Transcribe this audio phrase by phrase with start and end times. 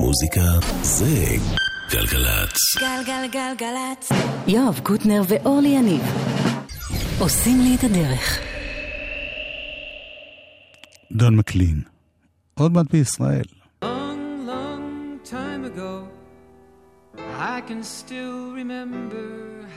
[0.00, 0.40] מוזיקה
[0.82, 1.26] זה
[1.90, 2.58] גלגלצ.
[2.80, 4.12] גלגלגלגלצ.
[4.46, 6.02] יואב קוטנר ואורלי יניב
[7.18, 8.40] עושים לי את הדרך.
[11.12, 11.82] דון מקלין,
[12.54, 13.44] עוד מעט בישראל.
[13.84, 15.94] Long, long time ago,
[17.38, 19.28] I can still remember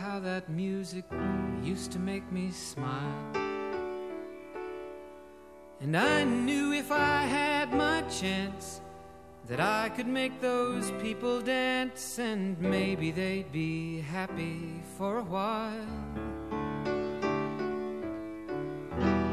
[0.02, 1.06] how that music
[1.64, 3.24] used to make me smile.
[5.82, 8.83] And I knew if I had my chance
[9.48, 15.74] that I could make those people dance and maybe they'd be happy for a while.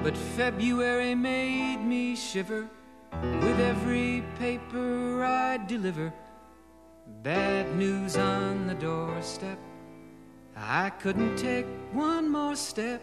[0.02, 2.68] But February made me shiver
[3.22, 6.12] with every paper I deliver.
[7.22, 9.58] Bad news on the doorstep.
[10.56, 13.02] I couldn't take one more step.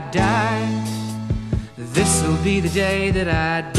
[0.00, 0.84] Die.
[1.76, 3.77] This'll be the day that I die.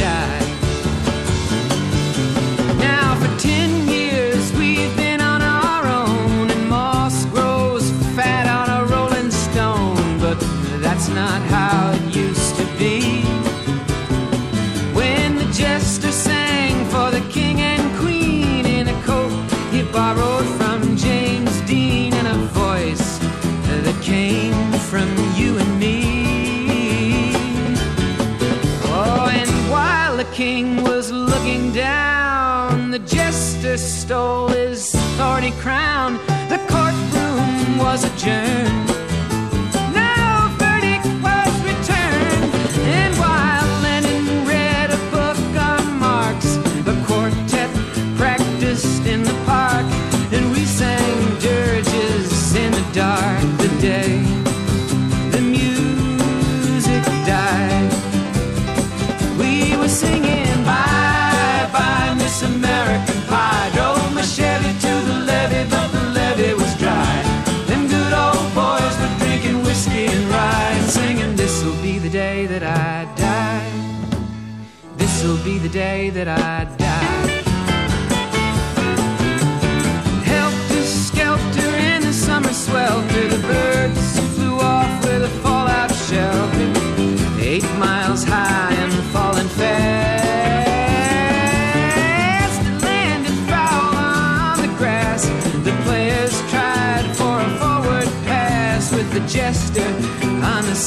[34.10, 36.14] Stole his thorny crown.
[36.50, 38.99] The courtroom was adjourned.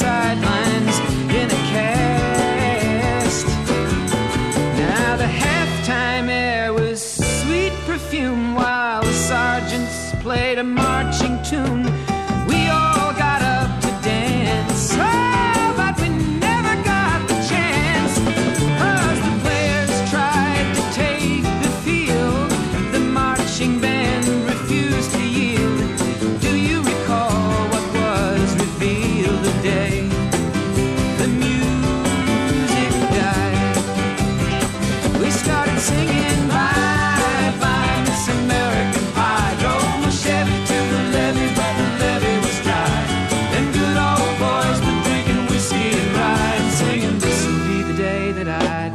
[0.03, 0.95] Sidelines
[1.39, 3.47] in a cast.
[4.83, 6.99] Now the halftime air was
[7.41, 11.92] sweet perfume while the sergeants played a marching tune.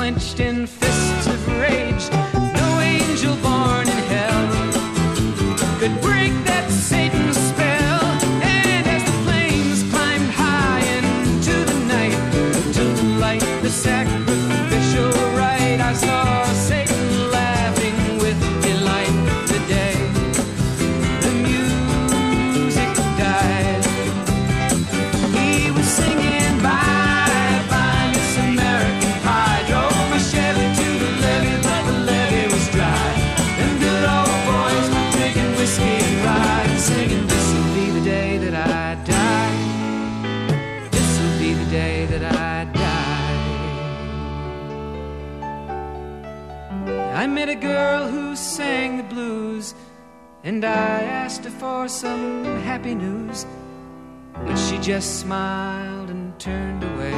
[0.08, 0.67] Clenched in
[51.88, 53.46] some happy news.
[54.34, 57.14] But she just smiled and turned away.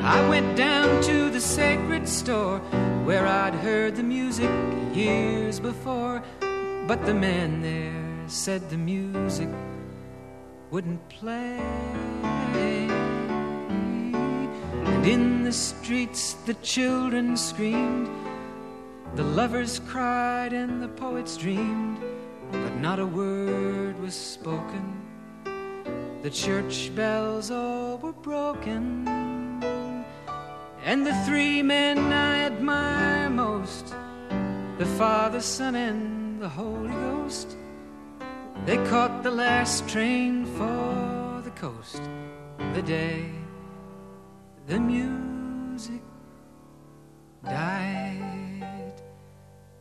[0.00, 2.58] I went down to the sacred store
[3.04, 4.50] where I'd heard the music
[4.92, 6.22] years before.
[6.86, 9.48] But the man there said the music
[10.70, 11.58] wouldn't play.
[14.84, 18.08] And in the streets the children screamed,
[19.14, 21.98] the lovers cried, and the poets dreamed.
[22.80, 25.00] Not a word was spoken.
[26.22, 29.06] The church bells all were broken.
[30.84, 33.94] And the three men I admire most
[34.78, 37.56] the Father, Son, and the Holy Ghost
[38.66, 42.02] they caught the last train for the coast
[42.74, 43.30] the day
[44.66, 46.02] the music
[47.44, 49.00] died.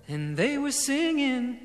[0.07, 1.64] And they were singing,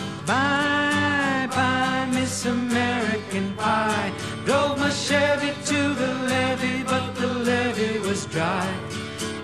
[0.25, 4.11] Bye, bye, Miss American Pie.
[4.45, 8.67] Drove my Chevy to the levee, but the levee was dry.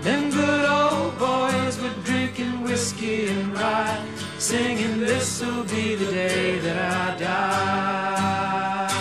[0.06, 4.00] Them good old boys were drinking whiskey and rye,
[4.40, 8.94] singing, This'll be the day that I die.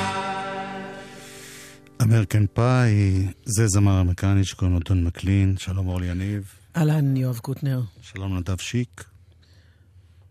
[2.02, 5.56] אמריקן פאי, זה זמר אמריקני שקוראים לו דון מקלין.
[5.58, 6.44] שלום אורלי יניב.
[6.76, 7.80] אהלן, יואב קוטנר.
[8.02, 9.04] שלום נדב שיק,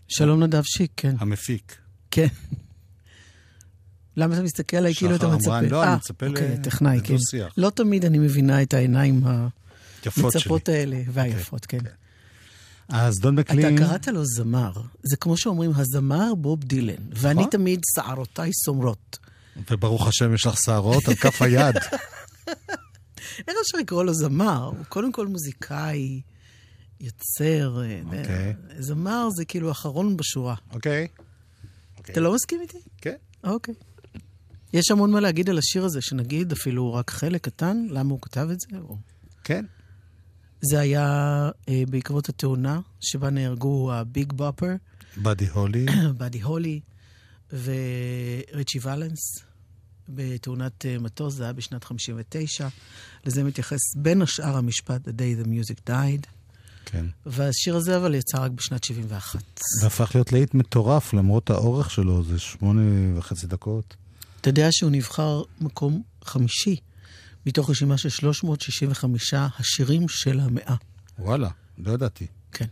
[0.07, 1.15] שלום נדב שיק, כן.
[1.19, 1.77] המפיק.
[2.11, 2.27] כן.
[4.17, 5.59] למה אתה מסתכל עליי כאילו אתה שחר מצפה?
[5.59, 7.15] אמרן, לא, אני אה, מצפה אוקיי, ל- טכנאי, כן.
[7.57, 9.21] לא תמיד אני מבינה את העיניים.
[10.17, 11.77] המצפות האלה והיפות, כן.
[12.89, 13.77] אז דון אתה מקלין...
[13.77, 14.71] קראת לו זמר.
[15.03, 16.95] זה כמו שאומרים, הזמר בוב דילן.
[17.11, 17.51] ואני נכון.
[17.51, 19.17] תמיד, שערותיי סומרות.
[19.71, 21.75] וברוך השם יש לך שערות על כף היד.
[23.47, 24.63] איך אפשר לקרוא לו זמר?
[24.77, 26.21] הוא קודם כל מוזיקאי,
[26.99, 27.81] יוצר.
[28.05, 28.53] אוקיי.
[28.79, 30.55] זמר זה כאילו אחרון בשורה.
[30.73, 31.07] אוקיי?
[32.01, 32.77] אתה לא מסכים איתי?
[32.97, 33.15] כן.
[33.43, 33.73] אוקיי.
[34.73, 38.47] יש המון מה להגיד על השיר הזה, שנגיד אפילו רק חלק קטן, למה הוא כתב
[38.51, 38.67] את זה?
[38.81, 38.97] או...
[39.43, 39.65] כן.
[40.61, 44.75] זה היה אה, בעקבות התאונה שבה נהרגו הביג בופר,
[45.17, 45.85] באדי הולי.
[46.17, 46.79] באדי הולי
[47.53, 49.39] וריצ'י ולנס,
[50.09, 52.67] בתאונת אה, מטוס, זה היה בשנת 59.
[53.25, 56.27] לזה מתייחס בין השאר המשפט The Day the Music Died,
[56.85, 57.05] כן.
[57.25, 59.39] והשיר הזה אבל יצא רק בשנת 71.
[59.81, 63.95] זה הפך להיות להיט מטורף למרות האורך שלו, זה שמונה וחצי דקות.
[64.41, 66.75] אתה יודע שהוא נבחר מקום חמישי
[67.45, 70.75] מתוך רשימה של 365 השירים של המאה.
[71.19, 72.27] וואלה, לא ידעתי.
[72.51, 72.65] כן.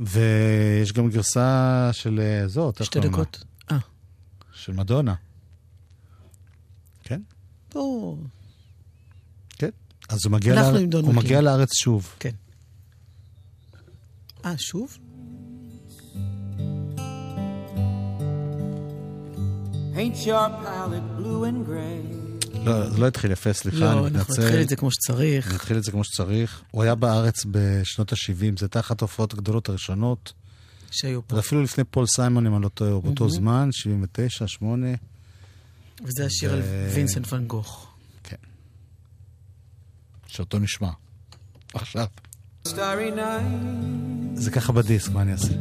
[0.00, 3.00] ויש גם גרסה של אה, זאת, שתי?
[3.00, 3.44] דקות.
[3.70, 3.78] אה,
[4.52, 5.14] של מדונה.
[7.04, 7.20] כן?
[7.68, 8.16] פה...
[9.58, 9.70] כן.
[10.08, 10.78] אז הוא מגיע, לאר...
[10.92, 11.14] הוא.
[11.14, 12.14] מגיע לארץ שוב.
[12.18, 12.34] כן.
[14.44, 14.98] אה, שוב?
[19.94, 22.24] Paint your palette blue and gray.
[22.64, 24.42] לא, זה לא התחיל יפה, סליחה, לא, אני אנחנו מתנצל.
[24.42, 25.54] נתחיל את זה כמו שצריך.
[25.54, 26.62] נתחיל את זה כמו שצריך.
[26.70, 30.32] הוא היה בארץ בשנות ה-70, זו הייתה אחת ההופעות הגדולות הראשונות.
[30.90, 31.34] שהיו פה.
[31.34, 34.86] זה אפילו לפני פול סיימון, אם אני לא טועה, הוא באותו זמן, 79, 8.
[36.04, 36.62] וזה השיר על
[36.94, 37.94] וינסנט ואן גוך.
[38.24, 38.36] כן.
[40.26, 40.90] שאותו נשמע.
[41.74, 42.06] עכשיו.
[42.67, 44.33] Starry night.
[44.33, 45.53] זה ככה בדיסק, מה אני אעשה?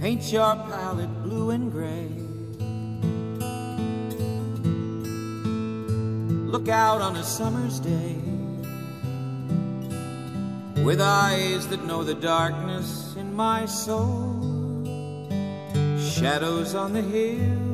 [0.00, 2.10] Paint your palette blue and gray.
[6.54, 8.16] Look out on a summer's day
[10.86, 12.88] with eyes that know the darkness
[13.22, 14.34] in my soul.
[16.14, 17.67] Shadows on the hills.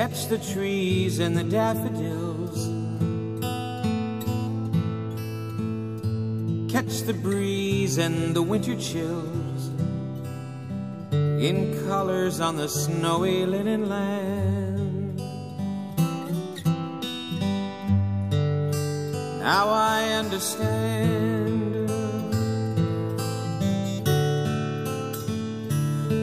[0.00, 2.56] Sketch the trees and the daffodils.
[6.72, 9.68] catch the breeze and the winter chills
[11.12, 15.18] in colors on the snowy linen land.
[19.40, 21.90] Now I understand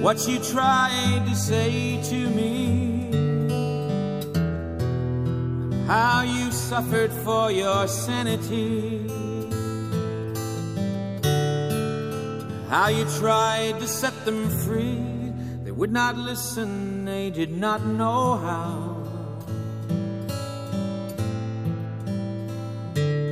[0.01, 2.86] what you tried to say to me.
[5.87, 9.07] How you suffered for your sanity.
[12.67, 14.99] How you tried to set them free.
[15.63, 18.97] They would not listen, they did not know how.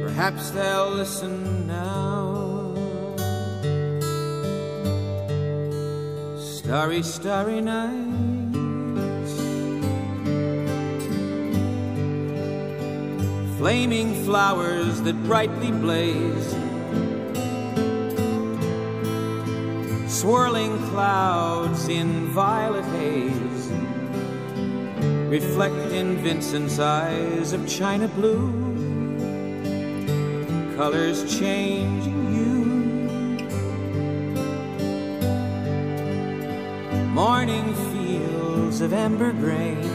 [0.05, 2.73] Perhaps they'll listen now.
[6.39, 8.34] Starry, starry nights.
[13.65, 16.49] Flaming flowers that brightly blaze.
[20.07, 23.71] swirling clouds in violet haze
[25.31, 28.51] reflect in Vincent's eyes of china blue,
[30.75, 32.65] colors changing you.
[37.15, 39.94] Morning fields of amber grain,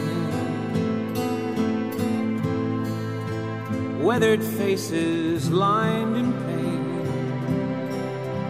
[4.11, 6.83] weathered faces lined in pain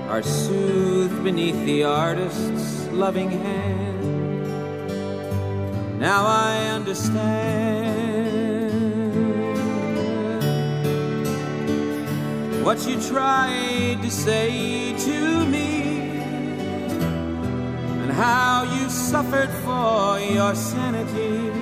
[0.09, 4.01] are soothed beneath the artist's loving hand.
[5.99, 7.13] Now I understand
[12.65, 16.09] what you tried to say to me
[18.01, 21.60] and how you suffered for your sanity.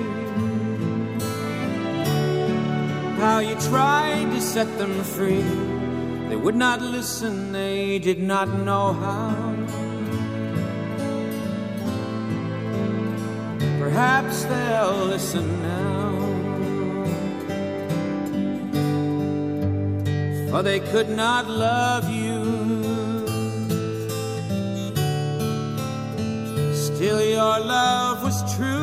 [3.20, 5.44] How you tried to set them free.
[6.30, 9.50] They would not listen, they did not know how.
[13.78, 16.10] Perhaps they'll listen now.
[20.50, 22.40] For they could not love you.
[26.74, 28.79] Still, your love was true.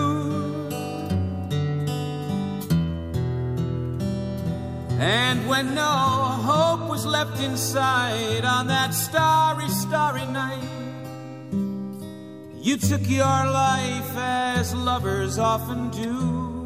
[5.00, 10.64] And when no hope was left inside on that starry, starry night,
[12.56, 16.58] you took your life as lovers often do.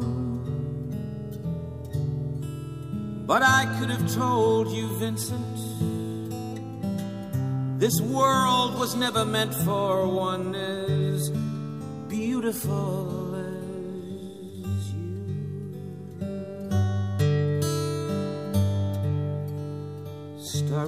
[3.26, 5.58] But I could have told you, Vincent,
[7.78, 11.28] this world was never meant for one as
[12.08, 13.21] beautiful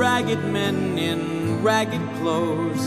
[0.00, 2.82] Ragged men in ragged clothes.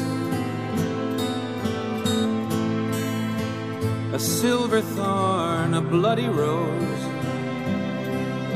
[4.12, 7.04] A silver thorn, a bloody rose,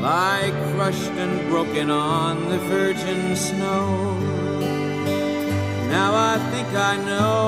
[0.02, 4.18] lie crushed and broken on the virgin snow.
[5.96, 7.38] Now I think I know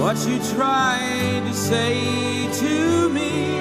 [0.00, 3.57] what you tried to say to me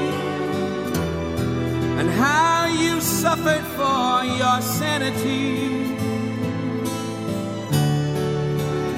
[2.18, 5.96] how you suffered for your sanity.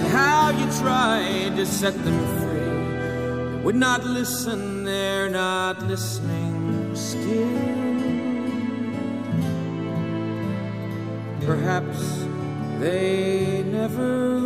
[0.10, 3.60] How you tried to set them free.
[3.60, 7.90] They would not listen, they're not listening still.
[11.46, 12.00] Perhaps
[12.80, 14.39] they never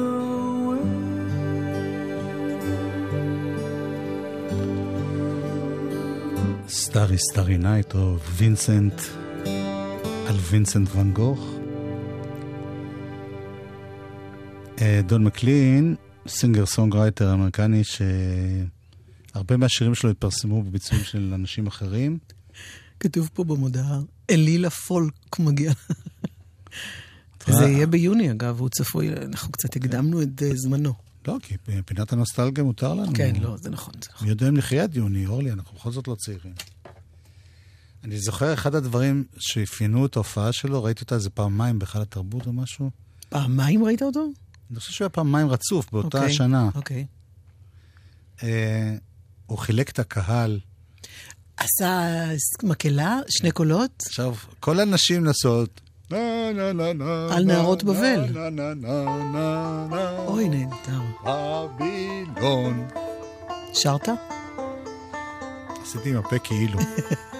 [6.93, 9.01] Starry starry night או Vincent
[10.27, 11.55] על וינסנט ואן גוך.
[14.81, 15.95] אה, דון מקלין,
[16.27, 22.17] singer songwriter אמריקני שהרבה מהשירים שלו התפרסמו בביצועים של אנשים אחרים.
[22.99, 25.71] כתוב פה במודעה, אליל הפולק מגיע.
[27.59, 30.93] זה יהיה ביוני אגב, הוא צפוי, אנחנו קצת הקדמנו את אה, זמנו.
[31.27, 33.13] לא, כי פינת הנוסטלגיה מותר לנו.
[33.13, 34.27] כן, לא, זה נכון, זה נכון.
[34.27, 36.53] מי יודע אם נחיה עד יוני, אורלי, אנחנו בכל זאת לא צעירים.
[38.03, 42.53] אני זוכר אחד הדברים שאפיינו את ההופעה שלו, ראיתי אותה איזה פעמיים בהיכל התרבות או
[42.53, 42.89] משהו.
[43.29, 44.27] פעמיים ראית אותו?
[44.71, 46.69] אני חושב שהוא היה פעמיים רצוף באותה אוקיי, השנה.
[46.75, 47.05] אוקיי.
[48.43, 48.95] אה,
[49.45, 50.59] הוא חילק את הקהל.
[51.57, 52.09] עשה
[52.63, 54.03] מקהלה, שני קולות.
[54.07, 55.25] עכשיו, כל הנשים
[56.11, 56.17] נה,
[57.31, 58.37] על נערות בבל.
[60.27, 61.01] אוי, נהדר.
[61.25, 62.87] בבילון.
[63.73, 64.07] שרת?
[65.83, 66.79] עשיתי עם הפה כאילו.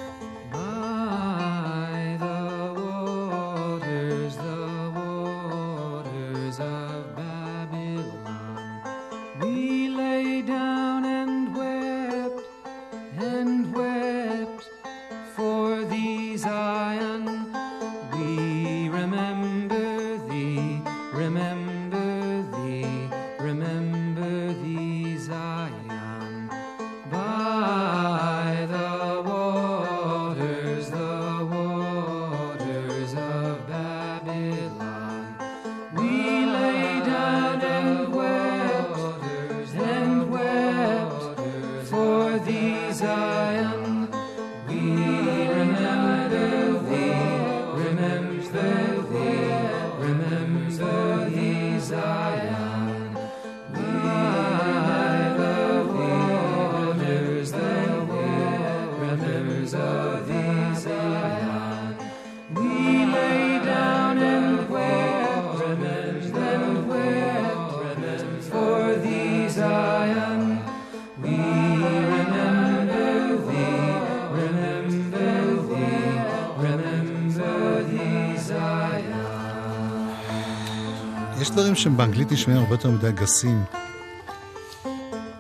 [81.54, 83.64] דברים שהם באנגלית נשמעים הרבה יותר מדי גסים.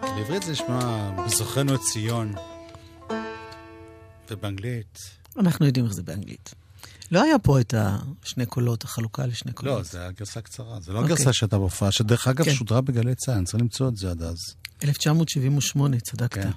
[0.01, 2.33] בעברית זה נשמע בזוכרנו את ציון.
[4.29, 4.99] ובאנגלית...
[5.39, 6.53] אנחנו יודעים איך זה באנגלית.
[7.11, 9.77] לא היה פה את השני קולות, החלוקה לשני קולות.
[9.77, 10.79] לא, זה היה גרסה קצרה.
[10.79, 11.13] זה לא אוקיי.
[11.13, 12.53] הגרסה שהייתה בהופעה, שדרך אגב כן.
[12.53, 14.37] שודרה בגלי צה"ל, צריך למצוא את זה עד אז.
[14.83, 16.43] 1978, צדקת.
[16.43, 16.49] כן.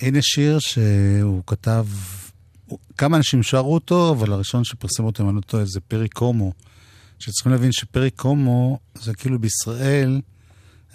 [0.00, 1.86] הנה שיר שהוא כתב,
[2.98, 6.52] כמה אנשים שרו אותו, אבל הראשון שפרסם אותו, אם אני לא טועה, זה פרי קומו.
[7.18, 10.20] שצריכים להבין שפרי קומו זה כאילו בישראל,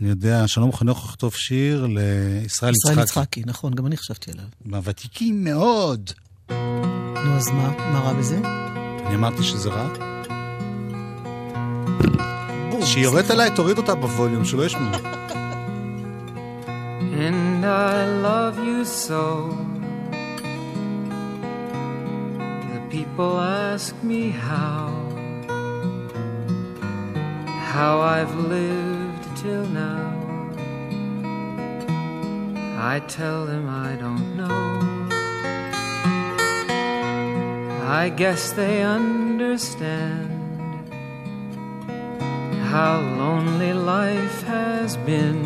[0.02, 3.02] אני יודע, שלום חנוך לכתוב שיר לישראל ישראל יצחקי.
[3.02, 4.46] יצחקי, נכון, גם אני חשבתי עליו.
[4.66, 6.12] מהוותיקים מאוד.
[6.50, 7.70] נו, אז מה?
[7.78, 8.38] מה רע בזה?
[9.06, 9.94] אני אמרתי שזה רע?
[12.84, 14.92] כשהיא יורדת עליי, תוריד אותה בווליום, שלא ישמעו.
[17.30, 19.24] And I love you so.
[22.74, 25.03] The people ask me how,
[27.74, 30.14] how I've lived till now.
[32.78, 34.64] I tell them I don't know.
[38.02, 40.30] I guess they understand
[42.74, 45.42] how lonely life has been.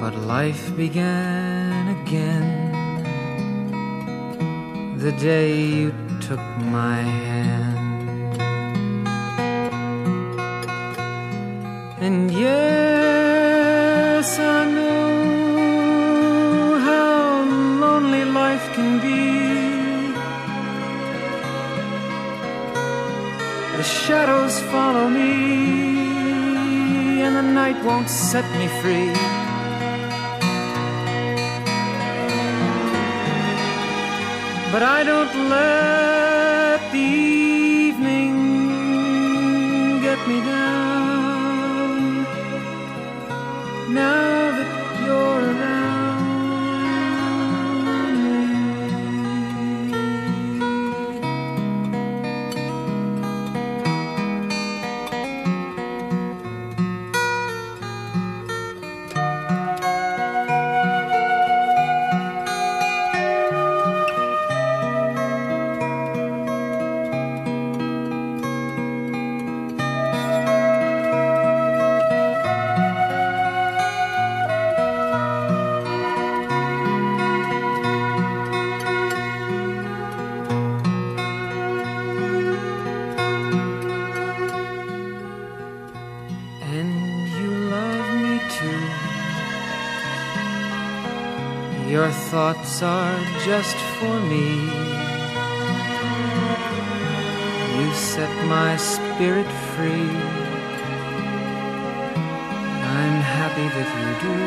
[0.00, 2.48] But life began again
[4.96, 6.44] the day you took
[6.78, 7.27] my hand.
[12.08, 17.44] And yes, I know how
[17.84, 19.24] lonely life can be.
[23.76, 25.32] The shadows follow me,
[27.24, 29.12] and the night won't set me free.
[34.72, 37.08] But I don't let the
[37.88, 38.34] evening
[40.00, 40.67] get me down.
[92.80, 94.70] Are just for me.
[97.76, 100.12] You set my spirit free.
[102.98, 104.38] I'm happy that you do.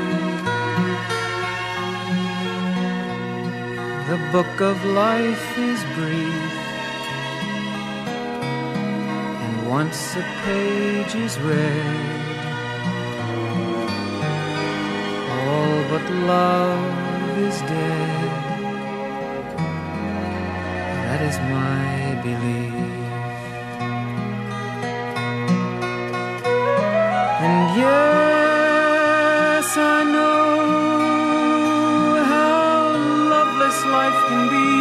[4.07, 6.53] The book of life is brief,
[9.43, 11.95] and once a page is read,
[15.49, 17.00] all but love
[21.07, 22.73] That is my belief.
[27.45, 30.41] And yes, I know
[32.31, 32.95] how
[33.33, 34.71] loveless life can be.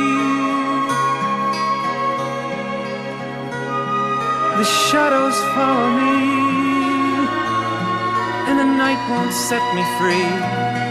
[4.58, 6.16] The shadows follow me,
[8.48, 10.89] and the night won't set me free.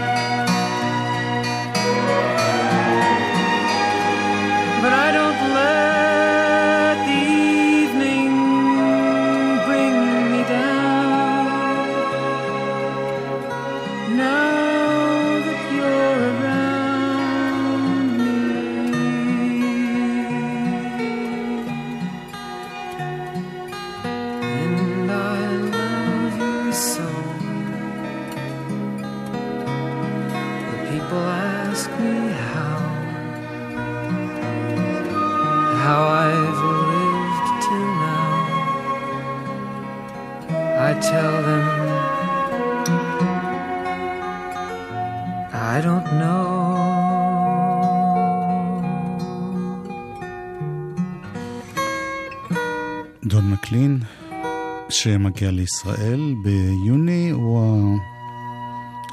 [55.40, 57.98] שמגיע לישראל ביוני, הוא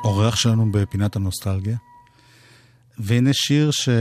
[0.04, 1.78] האורח שלנו בפינת הנוסטלגיה.
[3.00, 3.92] והנה שיר שהוא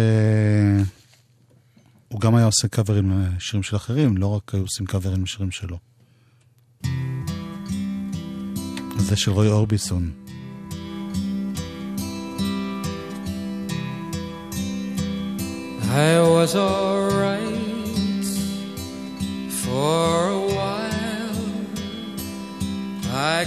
[2.21, 5.79] גם היה עושה קאברים לשירים של אחרים, לא רק היו עושים קאברים לשירים שלו.
[8.97, 10.11] זה של רוי אורביסון.
[15.81, 17.06] I was alright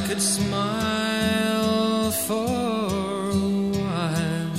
[0.10, 3.38] could smile for a
[3.78, 4.52] while.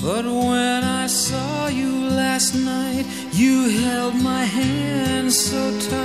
[0.00, 6.03] But when I saw you last night, you held my hand so tight.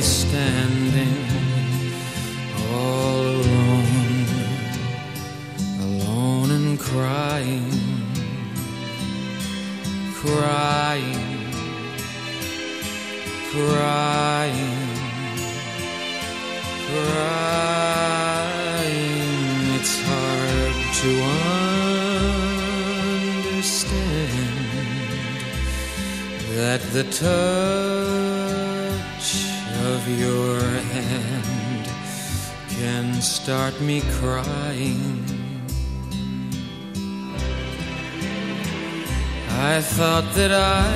[0.00, 1.16] Standing
[2.70, 3.86] all alone,
[5.80, 7.70] alone and crying,
[10.14, 11.52] crying,
[13.50, 14.78] crying,
[16.90, 17.96] crying.
[19.76, 21.10] It's hard to
[23.46, 23.96] understand
[26.56, 27.75] that the touch
[33.26, 35.24] start me crying.
[39.50, 40.86] I thought that I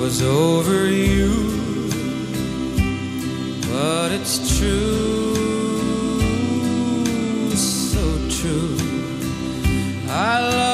[0.00, 1.32] was over you,
[3.68, 5.34] but it's true,
[7.56, 8.04] so
[8.38, 8.78] true.
[10.08, 10.65] I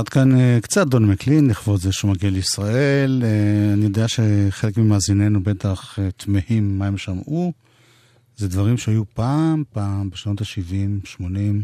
[0.00, 3.22] עד כאן אה, קצת דון מקלין, לכבוד זה שהוא מגיע לישראל.
[3.24, 7.52] אה, אני יודע שחלק ממאזיננו בטח אה, תמהים מה הם שמעו.
[8.36, 11.62] זה דברים שהיו פעם, פעם, בשנות ה-70, 80,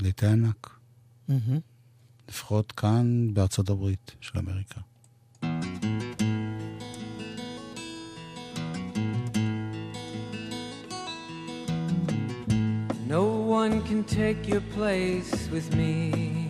[0.00, 0.70] להיטי ענק.
[2.28, 4.80] לפחות כאן בארצות הברית של אמריקה.
[13.08, 13.24] No
[13.60, 16.49] one can take your place with me.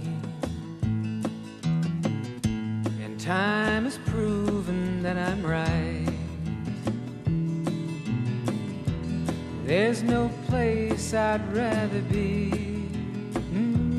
[3.25, 6.09] Time has proven that I'm right.
[9.67, 12.51] There's no place I'd rather be
[13.53, 13.99] mhm,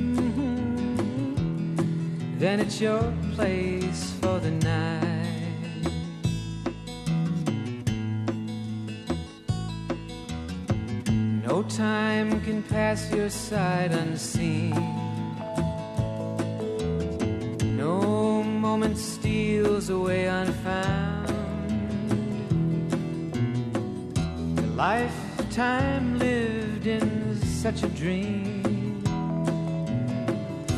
[2.40, 5.08] than at your place for the night.
[11.48, 15.01] No time can pass your side unseen.
[18.92, 21.30] Moment steals away unfound.
[24.58, 29.02] The lifetime lived in such a dream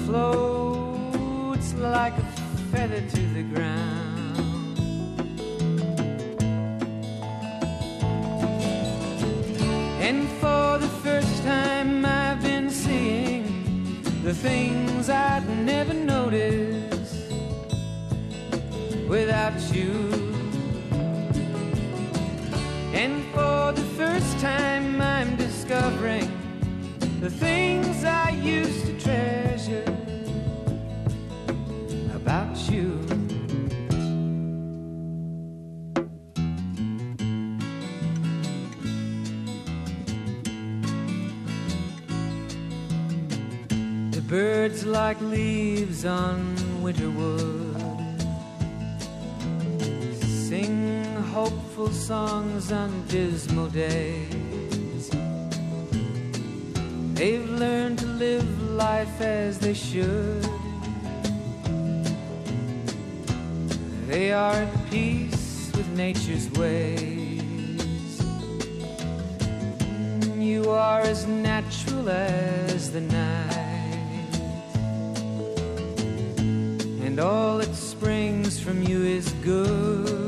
[0.05, 2.25] floats like a
[2.71, 4.77] feather to the ground.
[10.07, 16.62] And for the first time, I've been seeing the things I'd never notice
[19.13, 19.91] without you.
[22.95, 26.27] And for the first time, I'm discovering
[27.19, 29.85] the things I used to treasure
[32.15, 32.89] about you.
[44.09, 47.92] The birds like leaves on winter wood
[51.33, 55.09] hopeful songs on dismal days.
[57.15, 60.47] They've learned to live life as they should.
[64.05, 67.41] They are at peace with nature's ways.
[70.37, 74.33] You are as natural as the night,
[77.05, 80.22] and all that springs from you is good.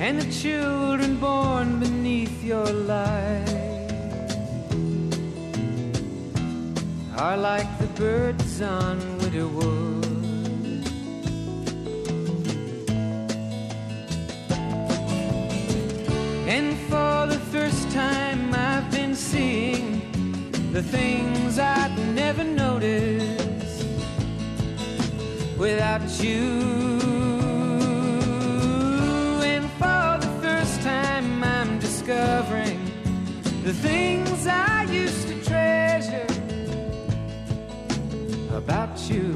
[0.00, 3.92] And the children born beneath your light
[7.16, 10.06] are like the birds on winter wood.
[16.46, 20.00] And for the first time, I've been seeing
[20.72, 23.84] the things I'd never noticed
[25.58, 26.97] without you.
[33.68, 36.30] The things I used to treasure
[38.60, 39.26] about you.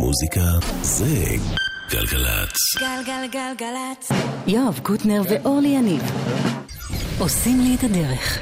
[0.00, 0.40] מוזיקה
[0.82, 1.04] זה
[1.90, 2.56] גלגלצ.
[2.78, 4.10] גלגלגלגלצ.
[4.46, 6.02] יואב קוטנר ואורלי יניב
[7.18, 8.38] עושים לי את הדרך.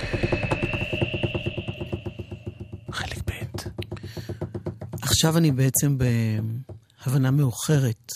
[5.24, 8.12] עכשיו אני בעצם בהבנה מאוחרת.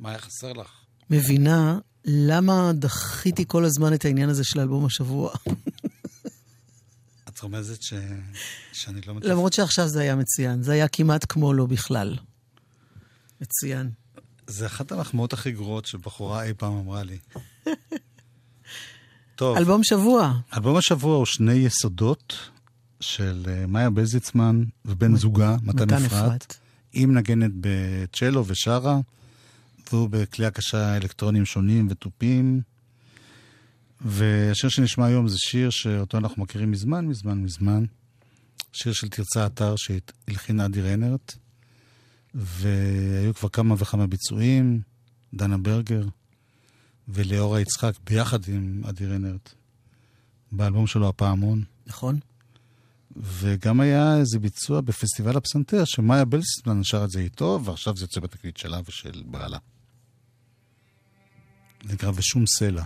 [0.00, 0.70] מה היה חסר לך?
[1.10, 5.34] מבינה למה דחיתי כל הזמן את העניין הזה של אלבום השבוע.
[7.28, 7.94] את רומזת ש...
[8.72, 9.26] שאני לא מתפ...
[9.26, 10.62] למרות שעכשיו זה היה מצוין.
[10.62, 12.16] זה היה כמעט כמו לא בכלל.
[13.40, 13.90] מצוין.
[14.46, 17.18] זה אחת המחמאות הכי גרועות שבחורה אי פעם אמרה לי.
[19.36, 20.32] טוב, אלבום שבוע.
[20.56, 22.50] אלבום השבוע הוא שני יסודות
[23.00, 25.94] של אה, מאיה בזיצמן ובן זוגה, מתן.
[25.94, 26.56] אפרת.
[26.92, 29.00] היא מנגנת בצ'לו ושרה,
[29.92, 32.60] והוא בכלי הקשה אלקטרונים שונים ותופים.
[34.00, 37.84] והשיר שנשמע היום זה שיר שאותו אנחנו מכירים מזמן, מזמן, מזמן.
[38.72, 41.34] שיר של תרצה אתר שהלחין אדי רנרט,
[42.34, 44.80] והיו כבר כמה וכמה ביצועים,
[45.34, 46.04] דנה ברגר
[47.08, 49.54] וליאורה יצחק ביחד עם אדי רנרט,
[50.52, 51.62] באלבום שלו הפעמון.
[51.86, 52.18] נכון?
[53.22, 58.20] וגם היה איזה ביצוע בפסטיבל הפסנתר, שמאיה בלסטמן שר את זה איתו, ועכשיו זה יוצא
[58.20, 59.58] בתקליט שלה ושל בעלה.
[61.84, 62.82] זה נקרא ושום סלע.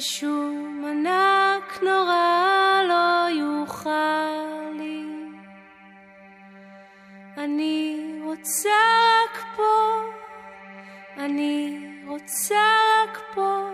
[0.00, 5.04] ושום ענק נורא לא יוכל לי.
[7.38, 8.68] אני רוצה
[9.24, 10.02] רק פה,
[11.16, 12.64] אני רוצה
[13.02, 13.70] רק פה,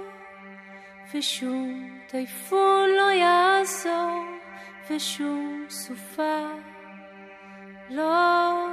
[1.14, 4.24] ושום טייפון לא יעזור,
[4.90, 6.46] ושום סופה
[7.90, 8.66] לא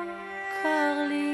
[0.63, 1.32] קר לי.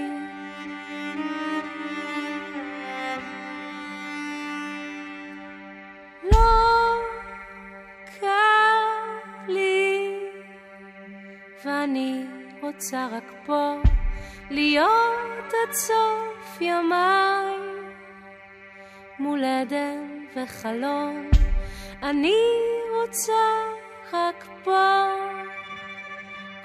[12.79, 13.75] רוצה רק פה
[14.49, 17.55] להיות עד סוף ימיי
[19.19, 21.29] מול עדן וחלום.
[22.03, 22.41] אני
[23.01, 23.33] רוצה
[24.13, 25.05] רק פה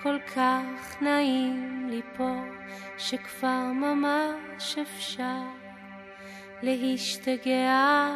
[0.02, 2.34] כל כך נעים לי פה,
[2.98, 5.42] שכבר ממש אפשר
[6.62, 8.08] להשתגע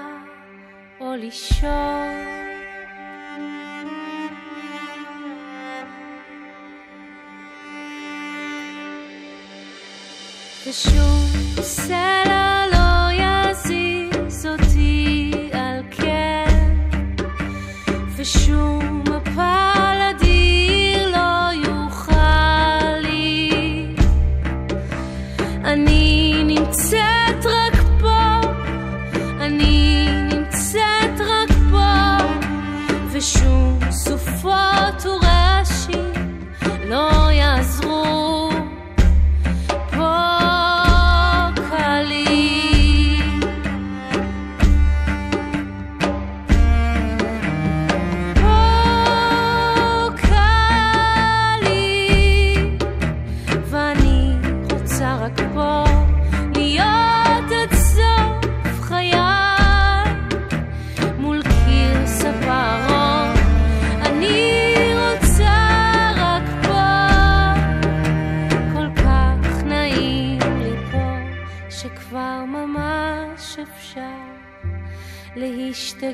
[1.00, 2.47] או לישון.
[10.68, 11.26] ושום
[11.62, 16.78] סלע לא יזיז אותי על כן,
[18.16, 18.77] ושום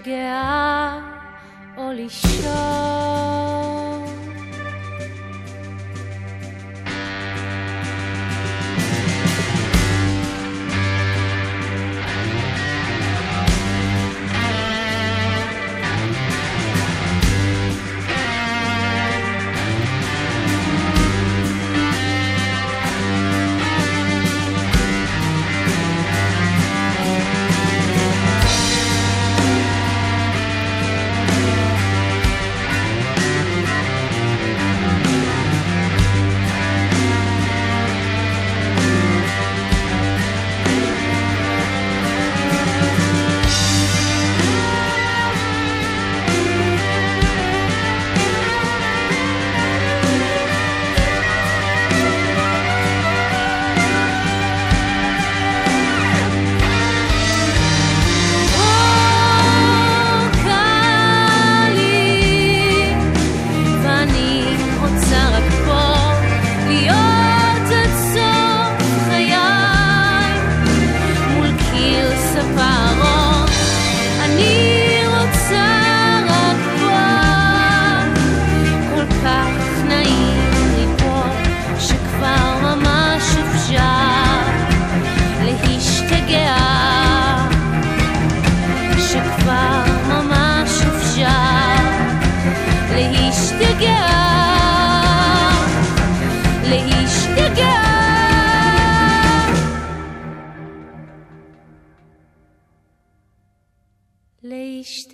[0.04, 1.00] להשתגע
[1.78, 2.33] או לישון.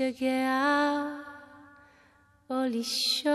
[0.01, 1.03] להשתגע
[2.51, 3.31] או לישון.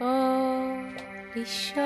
[0.00, 0.04] או
[1.36, 1.82] לישון.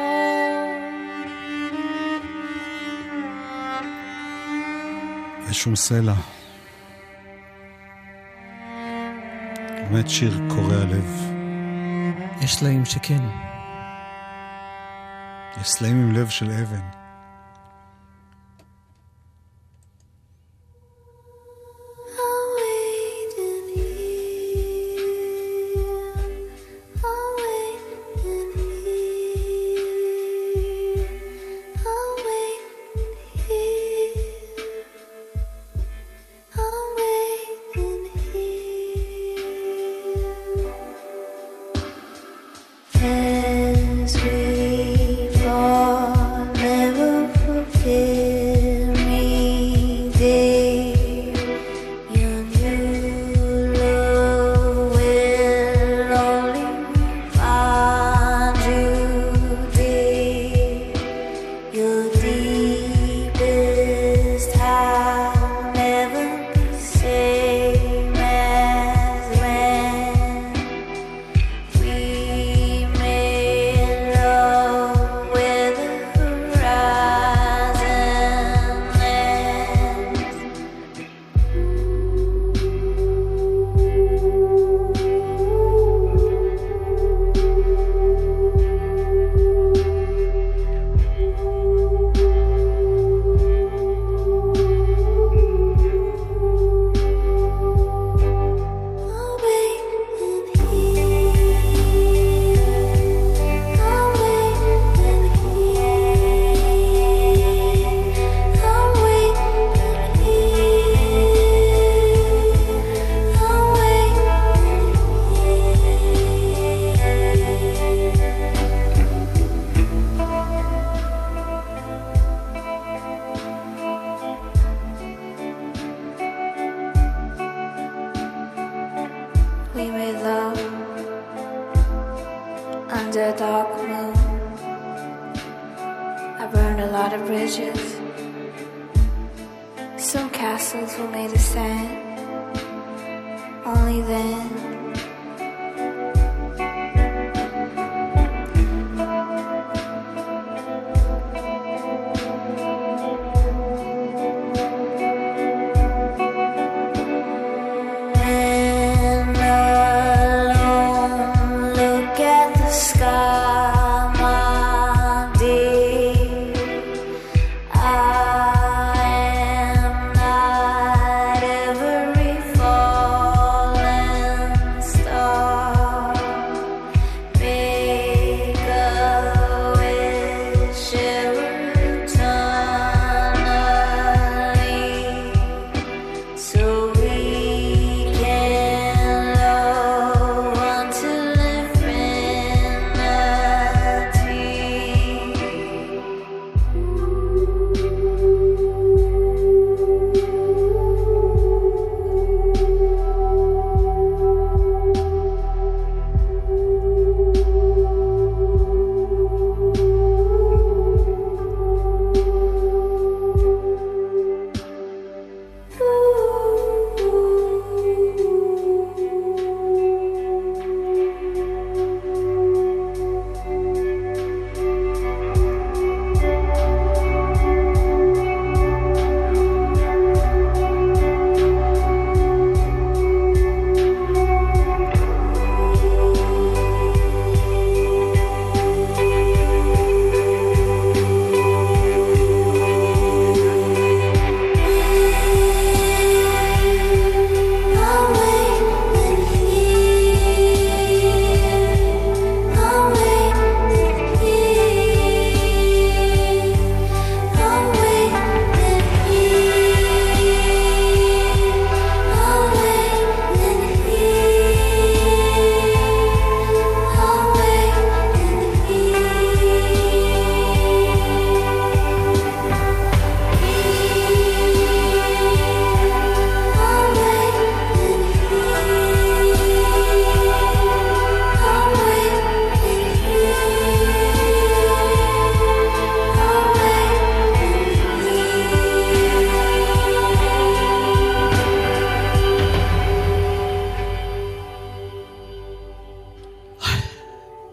[5.49, 6.15] ושום סלע.
[9.91, 11.33] באמת שיר קורע לב.
[12.43, 13.46] יש סלעים שכן.
[15.61, 17.06] יש סלעים עם לב של אבן.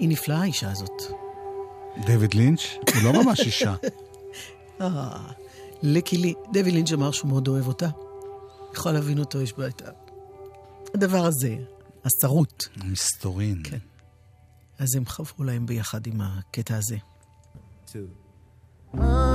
[0.03, 1.01] היא נפלאה, האישה הזאת.
[2.05, 2.61] דויד לינץ'?
[2.93, 3.75] הוא לא ממש אישה.
[4.81, 5.31] אה,
[5.81, 7.89] לקי לי, דויד לינץ' אמר שהוא מאוד אוהב אותה.
[8.73, 9.81] יכול להבין אותו, יש בה את
[10.93, 11.55] הדבר הזה,
[12.05, 12.67] השרות.
[12.79, 13.61] המסתורין.
[13.63, 13.77] כן.
[14.79, 16.97] אז הם חברו להם ביחד עם הקטע הזה.
[17.87, 17.97] Two.
[18.99, 19.32] אה,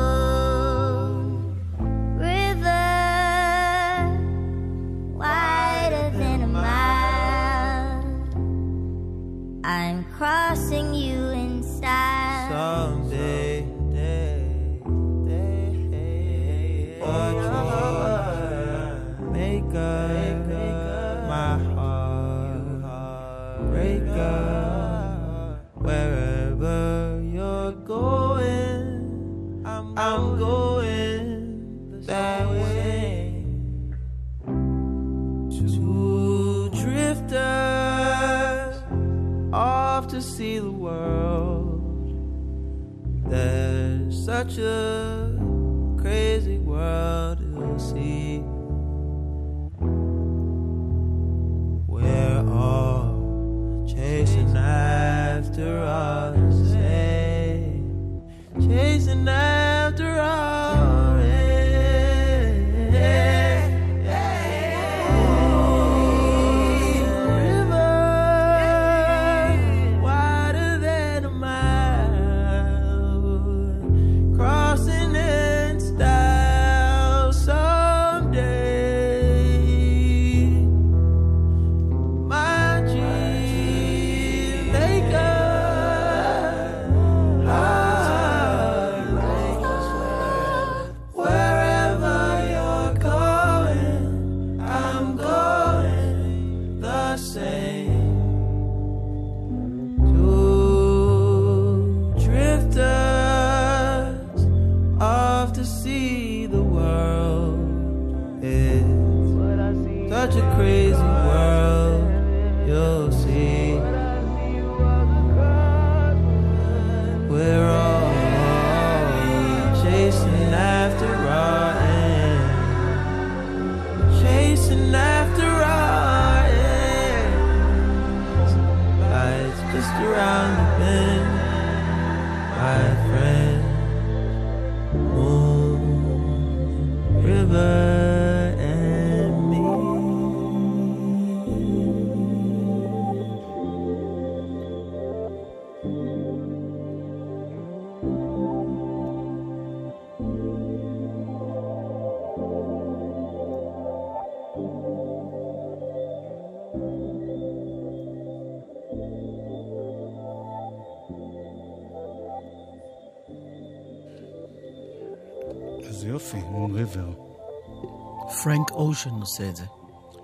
[168.99, 169.65] אושן עושה את זה.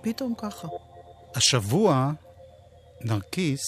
[0.03, 0.69] פתאום ככה.
[1.35, 2.13] השבוע,
[3.01, 3.61] נרקיס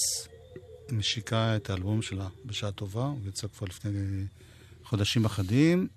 [0.91, 3.89] משיקה את האלבום שלה בשעה טובה, הוא יצא כבר לפני
[4.83, 5.87] חודשים אחדים,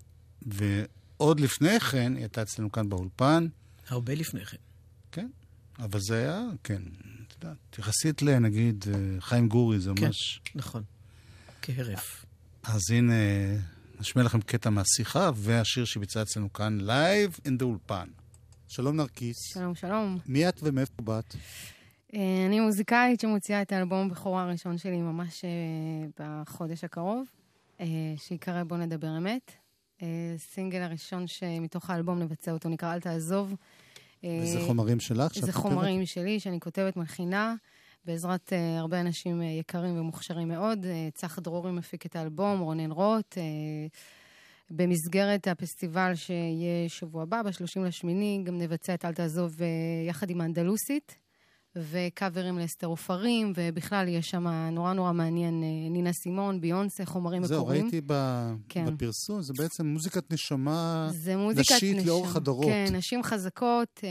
[0.42, 3.46] ועוד לפני כן היא הייתה אצלנו כאן באולפן,
[3.88, 4.56] הרבה לפני כן.
[5.12, 5.28] כן,
[5.78, 6.82] אבל זה היה, כן,
[7.26, 10.40] את יודעת, יחסית לנגיד אה, חיים גורי, זה כן, ממש...
[10.54, 10.82] נכון.
[11.62, 12.24] כהרף.
[12.62, 13.12] אז הנה,
[14.00, 18.08] נשמיע לכם קטע מהשיחה, והשיר שביצעה אצלנו כאן, Live in the אולפן.
[18.70, 19.36] שלום נרקיס.
[19.52, 20.18] שלום, שלום.
[20.26, 21.34] מי את ומאיפה באת?
[22.14, 25.50] אה, אני מוזיקאית שמוציאה את האלבום הבכורה הראשון שלי ממש אה,
[26.18, 27.26] בחודש הקרוב,
[27.80, 29.52] אה, שיקרא בוא נדבר אמת.
[30.36, 33.54] סינגל הראשון שמתוך האלבום נבצע אותו נקרא אל תעזוב.
[34.24, 35.34] וזה חומרים שלך?
[35.34, 35.52] שאת זה?
[35.52, 37.54] חומרים שלי שאני כותבת, מלחינה,
[38.04, 40.86] בעזרת הרבה אנשים יקרים ומוכשרים מאוד.
[41.14, 43.38] צח דרורי מפיק את האלבום, רונן רוט.
[44.70, 49.62] במסגרת הפסטיבל שיהיה שבוע הבא, ב-30 לשמיני, גם נבצע את אל תעזוב uh,
[50.08, 51.16] יחד עם האנדלוסית,
[51.76, 57.60] וקאברים לאסתר עופרים, ובכלל יש שם נורא נורא מעניין, uh, נינה סימון, ביונסה, חומרים זהו,
[57.60, 57.82] מקוריים.
[57.82, 58.14] ראיתי ב...
[58.68, 58.86] כן.
[58.86, 62.06] בפרסום, זה בעצם מוזיקת נשמה זה מוזיקת נשית נשם.
[62.06, 62.66] לאורך הדורות.
[62.66, 64.10] כן, נשים חזקות, אה,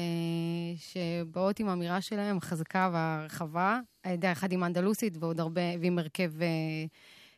[0.77, 6.41] שבאות עם האמירה שלהן, החזקה והרחבה, אה, יודע, אחד עם האנדלוסית ועוד הרבה, ועם הרכב
[6.41, 6.47] אה,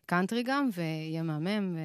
[0.05, 1.76] קאנטרי גם, ויהיה מהמם.
[1.76, 1.80] ו...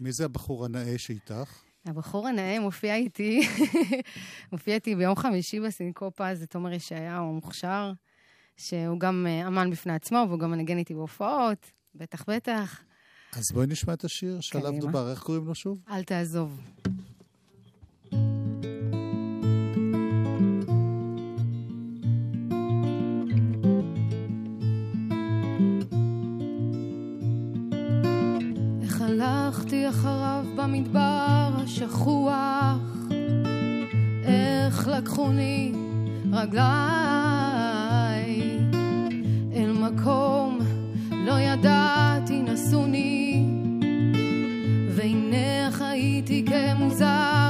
[0.00, 1.62] מי זה הבחור הנאה שאיתך?
[1.86, 3.48] הבחור הנאה מופיע איתי,
[4.52, 7.92] מופיע איתי ביום חמישי בסינקופה, זה תומר ישעיהו המוכשר,
[8.56, 12.82] שהוא גם אה, אמן בפני עצמו, והוא גם מנגן איתי בהופעות, בטח בטח.
[13.32, 14.72] אז בואי נשמע את השיר שעליו.
[14.80, 15.78] דובר, איך קוראים לו שוב?
[15.90, 16.60] אל תעזוב.
[29.08, 32.76] הלכתי אחריו במדבר השכוח,
[34.24, 35.72] איך לקחוני
[36.32, 36.70] רגליי?
[39.54, 40.58] אל מקום
[41.12, 43.46] לא ידעתי נשאוני
[44.90, 47.45] והנה חייתי כמוזר.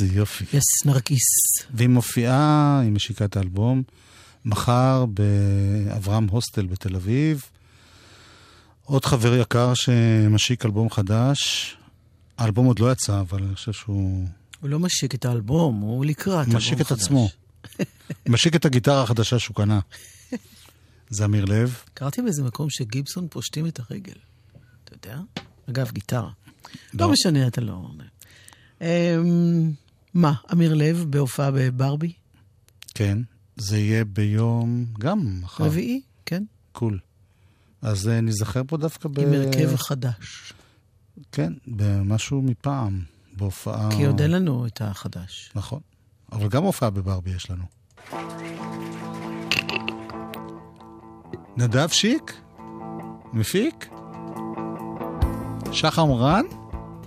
[0.00, 0.44] איזה יופי.
[0.52, 1.26] יס, נרקיס.
[1.74, 3.82] והיא מופיעה, היא משיקה את האלבום,
[4.44, 7.42] מחר באברהם הוסטל בתל אביב.
[8.84, 11.76] עוד חבר יקר שמשיק אלבום חדש.
[12.38, 14.26] האלבום עוד לא יצא, אבל אני חושב שהוא
[14.60, 17.02] הוא לא משיק את האלבום, הוא לקראת אלבום משיק את חדש.
[17.02, 17.28] עצמו.
[18.28, 19.80] משיק את הגיטרה החדשה שהוא קנה.
[21.10, 21.76] זה אמיר לב.
[21.94, 24.18] קראתי באיזה מקום שגיבסון פושטים את הרגל.
[24.84, 25.20] אתה יודע?
[25.70, 26.30] אגב, גיטרה.
[26.94, 27.06] לא.
[27.06, 27.90] לא משנה, אתה לא...
[28.80, 29.72] אמ,
[30.18, 32.12] מה, אמיר לב בהופעה בברבי?
[32.94, 33.18] כן,
[33.56, 35.64] זה יהיה ביום, גם מחר.
[35.64, 36.44] רביעי, כן?
[36.72, 36.98] קול.
[37.82, 39.20] אז אה, ניזכר פה דווקא ב...
[39.20, 40.52] עם הרכב חדש.
[41.32, 43.02] כן, במשהו מפעם,
[43.36, 43.88] בהופעה...
[43.96, 45.50] כי עוד אין לנו את החדש.
[45.54, 45.80] נכון.
[46.32, 47.64] אבל גם הופעה בברבי יש לנו.
[51.56, 52.40] נדב שיק?
[53.32, 53.88] מפיק?
[55.72, 56.44] שחר מורן?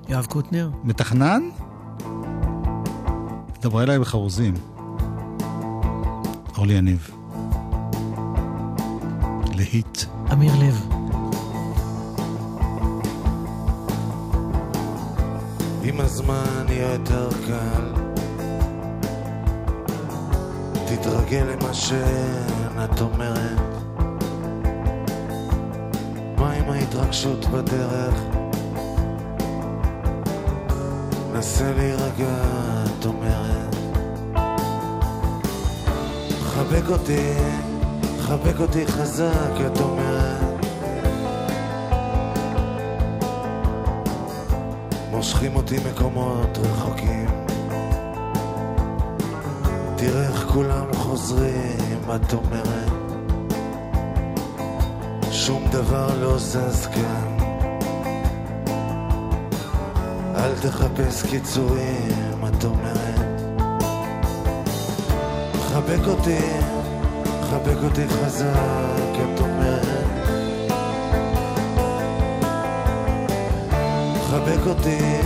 [0.09, 0.69] יואב קוטנר?
[0.83, 1.41] מתכנן?
[3.61, 4.53] דברי אליי בחרוזים.
[6.57, 7.09] אורלי יניב.
[9.55, 9.99] להיט.
[10.33, 10.87] אמיר לב.
[15.83, 17.93] עם הזמן יהיה יותר קל
[20.85, 23.59] תתרגל למה שאת אומרת
[26.37, 28.40] מה עם ההתרגשות בדרך?
[31.41, 32.43] נסה להירגע,
[32.85, 33.75] את אומרת.
[36.41, 37.33] חבק אותי,
[38.19, 40.65] חבק אותי חזק, את אומרת.
[45.11, 47.29] מושכים אותי מקומות רחוקים.
[49.95, 52.91] תראה איך כולם חוזרים, את אומרת.
[55.31, 57.40] שום דבר לא זז כאן
[60.41, 63.41] אל תחפש קיצורים, את אומרת.
[65.73, 66.39] חבק אותי,
[67.41, 70.07] חבק אותי חזק, את אומרת.
[74.29, 75.21] חבק אותי,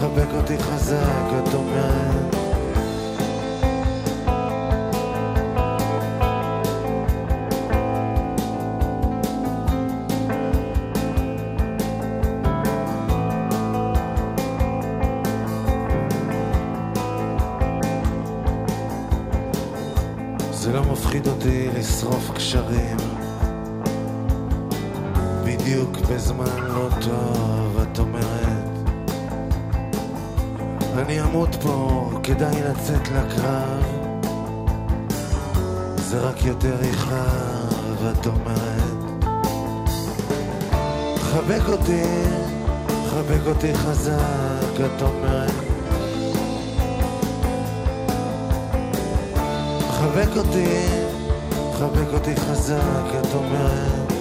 [0.00, 2.41] חבק אותי חזק, את אומרת
[36.44, 39.02] יותר יכאב, את אומרת
[41.32, 42.02] חבק אותי,
[43.10, 45.52] חבק אותי חזק, את אומרת.
[49.90, 50.86] חבק אותי,
[51.78, 54.11] חבק אותי חזק, את אומרת